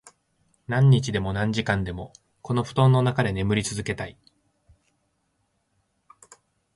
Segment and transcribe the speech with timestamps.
[0.67, 2.11] 何日でも、何時間でも、
[2.41, 4.17] この布団の中で眠り続けたい。